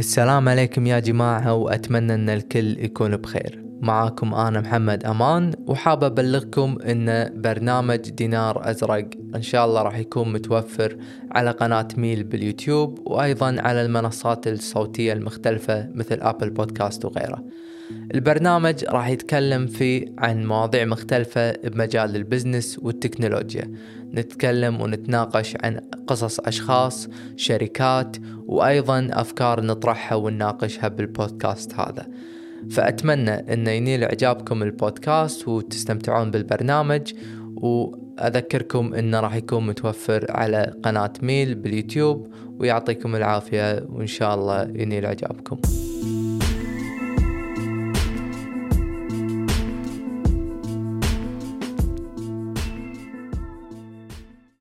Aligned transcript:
السلام 0.00 0.48
عليكم 0.48 0.86
يا 0.86 0.98
جماعة 0.98 1.54
وأتمنى 1.54 2.14
أن 2.14 2.28
الكل 2.28 2.78
يكون 2.84 3.16
بخير. 3.16 3.63
معاكم 3.80 4.34
أنا 4.34 4.60
محمد 4.60 5.04
أمان 5.04 5.52
وحاب 5.66 6.04
أبلغكم 6.04 6.78
أن 6.82 7.32
برنامج 7.34 7.96
دينار 7.96 8.70
أزرق 8.70 9.08
إن 9.34 9.42
شاء 9.42 9.66
الله 9.66 9.82
راح 9.82 9.98
يكون 9.98 10.32
متوفر 10.32 10.96
على 11.32 11.50
قناة 11.50 11.88
ميل 11.96 12.24
باليوتيوب 12.24 12.98
وأيضا 13.06 13.56
على 13.60 13.82
المنصات 13.82 14.46
الصوتية 14.46 15.12
المختلفة 15.12 15.88
مثل 15.94 16.18
Apple 16.20 16.50
Podcast 16.50 17.04
وغيره. 17.04 17.44
البرنامج 18.14 18.84
راح 18.84 19.08
يتكلم 19.08 19.66
فيه 19.66 20.06
عن 20.18 20.46
مواضيع 20.46 20.84
مختلفة 20.84 21.52
بمجال 21.52 22.16
ال 22.16 22.23
business 22.23 22.78
والتكنولوجيا. 22.82 23.70
نتكلم 24.14 24.80
ونتناقش 24.80 25.56
عن 25.64 25.80
قصص 26.06 26.40
أشخاص 26.40 27.08
شركات 27.36 28.16
وأيضا 28.46 29.08
أفكار 29.12 29.64
نطرحها 29.64 30.16
ونناقشها 30.16 30.88
بالبودكاست 30.88 31.74
هذا. 31.74 32.06
فأتمنى 32.70 33.30
أن 33.30 33.66
ينيل 33.66 34.04
إعجابكم 34.04 34.62
البودكاست 34.62 35.48
وتستمتعون 35.48 36.30
بالبرنامج 36.30 37.12
وأذكركم 37.56 38.94
أنه 38.94 39.20
راح 39.20 39.34
يكون 39.34 39.66
متوفر 39.66 40.26
على 40.28 40.74
قناة 40.82 41.12
ميل 41.22 41.54
باليوتيوب 41.54 42.28
ويعطيكم 42.58 43.16
العافية 43.16 43.86
وإن 43.88 44.06
شاء 44.06 44.34
الله 44.34 44.62
ينيل 44.62 45.04
إعجابكم. 45.04 45.56